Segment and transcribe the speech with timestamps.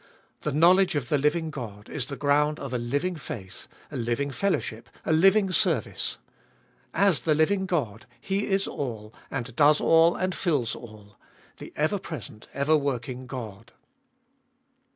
[0.41, 2.59] The know 308 Ube f)olie0t of ail ledge of the living God is the ground
[2.59, 6.17] of a living faith, a living fellowship, a living service.
[6.91, 11.19] As the living God, He is all, and does all and fills all—
[11.59, 13.73] the ever present, ever working God.